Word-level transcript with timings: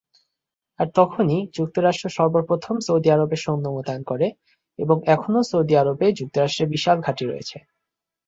আর 0.79 0.87
তখনই 0.95 1.39
যুক্তরাষ্ট্র 1.57 2.07
সর্বপ্রথম 2.09 2.75
সৌদি 2.79 3.09
আরবে 3.11 3.37
সৈন্য 3.37 3.65
মোতায়েন 3.71 4.03
করে 4.05 4.27
এবং 4.79 4.97
এখনো 5.07 5.39
সৌদি 5.49 5.73
আরবে 5.77 6.05
যুক্তরাষ্ট্রের 6.19 6.71
বিশাল 6.73 6.97
ঘাঁটি 7.05 7.23
রয়েছে। 7.25 7.57